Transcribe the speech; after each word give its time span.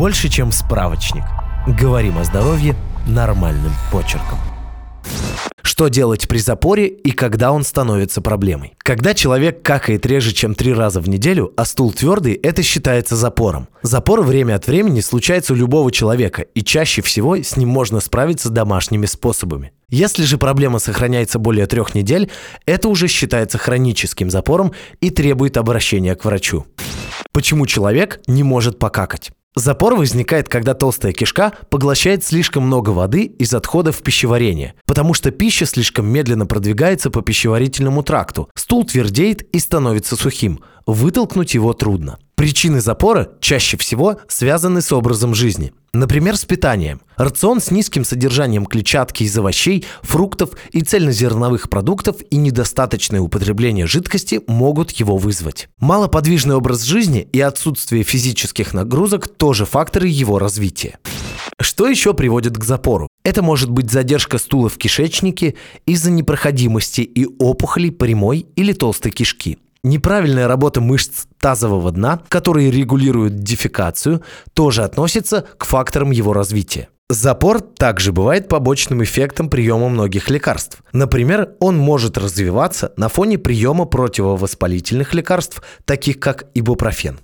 больше, 0.00 0.30
чем 0.30 0.50
справочник. 0.50 1.24
Говорим 1.78 2.16
о 2.16 2.24
здоровье 2.24 2.74
нормальным 3.06 3.70
почерком. 3.92 4.38
Что 5.60 5.88
делать 5.88 6.26
при 6.26 6.38
запоре 6.38 6.88
и 6.88 7.10
когда 7.10 7.52
он 7.52 7.64
становится 7.64 8.22
проблемой? 8.22 8.72
Когда 8.78 9.12
человек 9.12 9.60
какает 9.62 10.06
реже, 10.06 10.32
чем 10.32 10.54
три 10.54 10.72
раза 10.72 11.02
в 11.02 11.08
неделю, 11.10 11.52
а 11.54 11.66
стул 11.66 11.92
твердый, 11.92 12.32
это 12.32 12.62
считается 12.62 13.14
запором. 13.14 13.68
Запор 13.82 14.22
время 14.22 14.54
от 14.54 14.66
времени 14.66 15.00
случается 15.00 15.52
у 15.52 15.56
любого 15.56 15.92
человека, 15.92 16.46
и 16.54 16.62
чаще 16.62 17.02
всего 17.02 17.36
с 17.36 17.58
ним 17.58 17.68
можно 17.68 18.00
справиться 18.00 18.48
домашними 18.48 19.04
способами. 19.04 19.72
Если 19.90 20.22
же 20.22 20.38
проблема 20.38 20.78
сохраняется 20.78 21.38
более 21.38 21.66
трех 21.66 21.94
недель, 21.94 22.30
это 22.64 22.88
уже 22.88 23.06
считается 23.06 23.58
хроническим 23.58 24.30
запором 24.30 24.72
и 25.02 25.10
требует 25.10 25.58
обращения 25.58 26.14
к 26.14 26.24
врачу. 26.24 26.64
Почему 27.32 27.66
человек 27.66 28.22
не 28.26 28.42
может 28.42 28.78
покакать? 28.78 29.30
Запор 29.56 29.96
возникает, 29.96 30.48
когда 30.48 30.74
толстая 30.74 31.12
кишка 31.12 31.52
поглощает 31.70 32.22
слишком 32.22 32.62
много 32.62 32.90
воды 32.90 33.24
из 33.24 33.52
отходов 33.52 34.00
пищеварения, 34.00 34.74
потому 34.86 35.12
что 35.12 35.32
пища 35.32 35.66
слишком 35.66 36.06
медленно 36.06 36.46
продвигается 36.46 37.10
по 37.10 37.20
пищеварительному 37.20 38.04
тракту. 38.04 38.48
Стул 38.54 38.84
твердеет 38.84 39.42
и 39.42 39.58
становится 39.58 40.14
сухим. 40.14 40.60
Вытолкнуть 40.86 41.54
его 41.54 41.72
трудно. 41.72 42.18
Причины 42.34 42.80
запора 42.80 43.32
чаще 43.40 43.76
всего 43.76 44.18
связаны 44.26 44.80
с 44.80 44.92
образом 44.92 45.34
жизни. 45.34 45.72
Например, 45.92 46.36
с 46.36 46.44
питанием. 46.44 47.00
Рацион 47.16 47.60
с 47.60 47.70
низким 47.70 48.04
содержанием 48.04 48.64
клетчатки 48.64 49.24
из 49.24 49.36
овощей, 49.36 49.84
фруктов 50.02 50.50
и 50.70 50.82
цельнозерновых 50.82 51.68
продуктов 51.68 52.16
и 52.30 52.36
недостаточное 52.36 53.20
употребление 53.20 53.86
жидкости 53.86 54.40
могут 54.46 54.92
его 54.92 55.16
вызвать. 55.16 55.68
Малоподвижный 55.80 56.54
образ 56.54 56.82
жизни 56.82 57.28
и 57.32 57.40
отсутствие 57.40 58.04
физических 58.04 58.72
нагрузок 58.72 59.28
тоже 59.28 59.66
факторы 59.66 60.08
его 60.08 60.38
развития. 60.38 60.98
Что 61.60 61.88
еще 61.88 62.14
приводит 62.14 62.56
к 62.56 62.64
запору? 62.64 63.08
Это 63.24 63.42
может 63.42 63.68
быть 63.68 63.90
задержка 63.90 64.38
стула 64.38 64.68
в 64.68 64.78
кишечнике 64.78 65.56
из-за 65.84 66.10
непроходимости 66.10 67.02
и 67.02 67.26
опухолей 67.38 67.90
прямой 67.90 68.46
или 68.56 68.72
толстой 68.72 69.12
кишки. 69.12 69.58
Неправильная 69.82 70.46
работа 70.46 70.80
мышц 70.80 71.26
тазового 71.38 71.90
дна, 71.90 72.22
которые 72.28 72.70
регулируют 72.70 73.40
дефекацию, 73.40 74.22
тоже 74.52 74.84
относится 74.84 75.46
к 75.56 75.64
факторам 75.64 76.10
его 76.10 76.32
развития. 76.32 76.88
Запор 77.08 77.60
также 77.60 78.12
бывает 78.12 78.48
побочным 78.48 79.02
эффектом 79.02 79.48
приема 79.48 79.88
многих 79.88 80.30
лекарств. 80.30 80.80
Например, 80.92 81.54
он 81.58 81.76
может 81.76 82.16
развиваться 82.16 82.92
на 82.96 83.08
фоне 83.08 83.36
приема 83.36 83.84
противовоспалительных 83.84 85.12
лекарств, 85.12 85.60
таких 85.86 86.20
как 86.20 86.46
ибупрофен. 86.54 87.18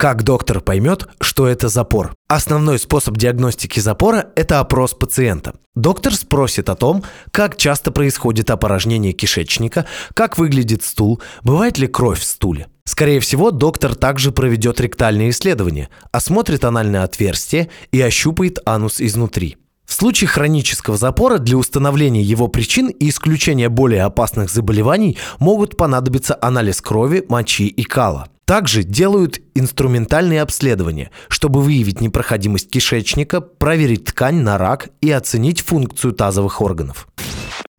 Как 0.00 0.22
доктор 0.22 0.60
поймет, 0.60 1.08
что 1.20 1.48
это 1.48 1.68
запор? 1.68 2.14
Основной 2.28 2.78
способ 2.78 3.16
диагностики 3.16 3.80
запора– 3.80 4.28
это 4.36 4.60
опрос 4.60 4.94
пациента. 4.94 5.54
Доктор 5.74 6.14
спросит 6.14 6.68
о 6.68 6.76
том, 6.76 7.02
как 7.32 7.56
часто 7.56 7.90
происходит 7.90 8.48
опорожнение 8.50 9.12
кишечника, 9.12 9.86
как 10.14 10.38
выглядит 10.38 10.84
стул, 10.84 11.20
бывает 11.42 11.78
ли 11.78 11.88
кровь 11.88 12.20
в 12.20 12.24
стуле. 12.24 12.68
Скорее 12.84 13.18
всего, 13.18 13.50
доктор 13.50 13.96
также 13.96 14.30
проведет 14.30 14.80
ректальные 14.80 15.30
исследования, 15.30 15.88
осмотрит 16.12 16.64
анальное 16.64 17.02
отверстие 17.02 17.68
и 17.90 18.00
ощупает 18.00 18.60
анус 18.64 19.00
изнутри. 19.00 19.56
В 19.84 19.94
случае 19.94 20.28
хронического 20.28 20.96
запора 20.96 21.38
для 21.38 21.56
установления 21.56 22.22
его 22.22 22.46
причин 22.46 22.86
и 22.86 23.08
исключения 23.08 23.68
более 23.68 24.04
опасных 24.04 24.48
заболеваний 24.48 25.18
могут 25.40 25.76
понадобиться 25.76 26.38
анализ 26.40 26.80
крови, 26.80 27.24
мочи 27.28 27.66
и 27.66 27.82
кала. 27.82 28.28
Также 28.48 28.82
делают 28.82 29.42
инструментальные 29.54 30.40
обследования, 30.40 31.10
чтобы 31.28 31.60
выявить 31.60 32.00
непроходимость 32.00 32.70
кишечника, 32.70 33.42
проверить 33.42 34.06
ткань 34.06 34.36
на 34.36 34.56
рак 34.56 34.88
и 35.02 35.10
оценить 35.10 35.60
функцию 35.60 36.14
тазовых 36.14 36.62
органов. 36.62 37.08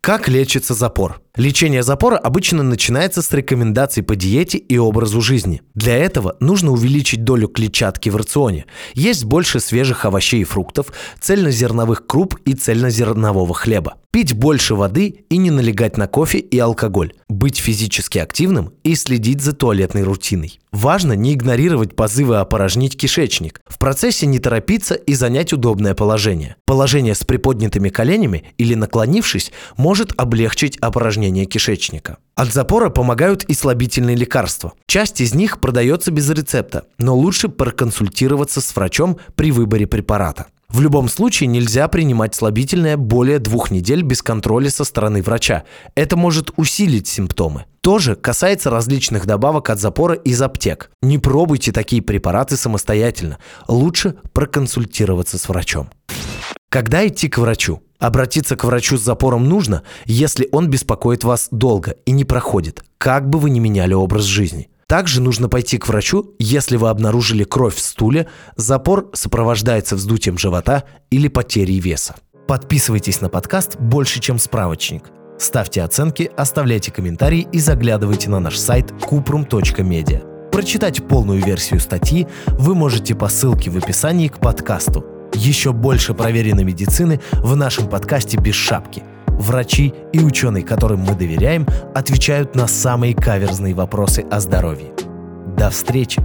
Как 0.01 0.29
лечится 0.29 0.75
запор? 0.75 1.21
Лечение 1.35 1.83
запора 1.83 2.17
обычно 2.17 2.63
начинается 2.63 3.21
с 3.21 3.31
рекомендаций 3.31 4.01
по 4.01 4.15
диете 4.15 4.57
и 4.57 4.77
образу 4.77 5.21
жизни. 5.21 5.61
Для 5.73 5.97
этого 5.97 6.35
нужно 6.39 6.71
увеличить 6.71 7.23
долю 7.23 7.47
клетчатки 7.47 8.09
в 8.09 8.15
рационе, 8.15 8.65
есть 8.93 9.25
больше 9.25 9.59
свежих 9.59 10.05
овощей 10.05 10.41
и 10.41 10.45
фруктов, 10.45 10.87
цельнозерновых 11.19 12.07
круп 12.07 12.39
и 12.45 12.53
цельнозернового 12.53 13.53
хлеба. 13.53 13.95
Пить 14.11 14.33
больше 14.33 14.73
воды 14.73 15.25
и 15.29 15.37
не 15.37 15.51
налегать 15.51 15.97
на 15.97 16.07
кофе 16.07 16.39
и 16.39 16.57
алкоголь. 16.57 17.13
Быть 17.27 17.57
физически 17.57 18.17
активным 18.17 18.71
и 18.83 18.95
следить 18.95 19.41
за 19.41 19.53
туалетной 19.53 20.03
рутиной. 20.03 20.59
Важно 20.81 21.11
не 21.11 21.33
игнорировать 21.33 21.93
позывы 21.93 22.37
опорожнить 22.37 22.95
кишечник. 22.97 23.59
В 23.67 23.77
процессе 23.77 24.25
не 24.25 24.39
торопиться 24.39 24.95
и 24.95 25.13
занять 25.13 25.51
удобное 25.51 25.93
положение. 25.93 26.55
Положение 26.63 27.15
с 27.15 27.25
приподнятыми 27.25 27.89
коленями 27.89 28.45
или 28.57 28.75
наклонившись 28.75 29.51
может 29.75 30.13
облегчить 30.15 30.77
опорожнение 30.77 31.43
кишечника. 31.43 32.15
От 32.35 32.53
запора 32.53 32.89
помогают 32.91 33.43
и 33.43 33.53
слабительные 33.53 34.15
лекарства. 34.15 34.71
Часть 34.87 35.19
из 35.19 35.35
них 35.35 35.59
продается 35.59 36.11
без 36.11 36.29
рецепта, 36.29 36.85
но 36.97 37.13
лучше 37.13 37.49
проконсультироваться 37.49 38.61
с 38.61 38.73
врачом 38.73 39.19
при 39.35 39.51
выборе 39.51 39.85
препарата. 39.85 40.45
В 40.69 40.79
любом 40.79 41.09
случае 41.09 41.47
нельзя 41.47 41.89
принимать 41.89 42.35
слабительное 42.35 42.95
более 42.95 43.39
двух 43.39 43.69
недель 43.69 44.03
без 44.03 44.21
контроля 44.21 44.69
со 44.69 44.85
стороны 44.85 45.21
врача. 45.21 45.63
Это 45.95 46.15
может 46.15 46.51
усилить 46.55 47.07
симптомы. 47.09 47.65
Тоже 47.81 48.15
касается 48.15 48.69
различных 48.69 49.25
добавок 49.25 49.69
от 49.69 49.79
запора 49.79 50.15
из 50.15 50.41
аптек. 50.41 50.91
Не 51.01 51.17
пробуйте 51.17 51.71
такие 51.71 52.01
препараты 52.01 52.57
самостоятельно. 52.57 53.37
Лучше 53.67 54.15
проконсультироваться 54.33 55.37
с 55.37 55.47
врачом. 55.47 55.89
Когда 56.69 57.07
идти 57.07 57.29
к 57.29 57.37
врачу? 57.37 57.81
Обратиться 57.99 58.55
к 58.55 58.63
врачу 58.63 58.97
с 58.97 59.01
запором 59.01 59.49
нужно, 59.49 59.83
если 60.05 60.47
он 60.51 60.69
беспокоит 60.69 61.23
вас 61.23 61.49
долго 61.51 61.95
и 62.05 62.11
не 62.11 62.23
проходит, 62.23 62.83
как 62.97 63.29
бы 63.29 63.39
вы 63.39 63.49
ни 63.49 63.59
меняли 63.59 63.93
образ 63.93 64.23
жизни. 64.23 64.69
Также 64.87 65.21
нужно 65.21 65.49
пойти 65.49 65.77
к 65.77 65.87
врачу, 65.87 66.33
если 66.39 66.77
вы 66.77 66.89
обнаружили 66.89 67.43
кровь 67.43 67.75
в 67.75 67.79
стуле, 67.79 68.27
запор 68.55 69.09
сопровождается 69.13 69.95
вздутием 69.95 70.37
живота 70.37 70.83
или 71.11 71.27
потерей 71.27 71.79
веса. 71.79 72.15
Подписывайтесь 72.47 73.21
на 73.21 73.29
подкаст 73.29 73.77
«Больше, 73.77 74.19
чем 74.19 74.39
справочник». 74.39 75.03
Ставьте 75.39 75.81
оценки, 75.81 76.29
оставляйте 76.37 76.91
комментарии 76.91 77.47
и 77.51 77.59
заглядывайте 77.59 78.29
на 78.29 78.39
наш 78.39 78.57
сайт 78.57 78.91
kuprum.media. 78.91 80.49
Прочитать 80.51 81.07
полную 81.07 81.43
версию 81.43 81.79
статьи 81.79 82.27
вы 82.47 82.75
можете 82.75 83.15
по 83.15 83.27
ссылке 83.27 83.69
в 83.69 83.77
описании 83.77 84.27
к 84.27 84.37
подкасту– 84.39 85.05
еще 85.33 85.73
больше 85.73 86.13
проверенной 86.13 86.63
медицины 86.63 87.19
в 87.33 87.55
нашем 87.55 87.87
подкасте 87.87 88.37
«Без 88.37 88.55
шапки». 88.55 89.03
Врачи 89.27 89.93
и 90.11 90.19
ученые, 90.19 90.63
которым 90.63 90.99
мы 90.99 91.15
доверяем, 91.15 91.65
отвечают 91.95 92.55
на 92.55 92.67
самые 92.67 93.15
каверзные 93.15 93.73
вопросы 93.73 94.25
о 94.29 94.39
здоровье. 94.41 94.91
До 95.57 95.69
встречи! 95.69 96.21